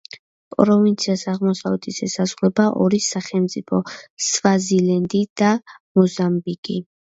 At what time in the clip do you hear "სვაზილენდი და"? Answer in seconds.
4.31-5.53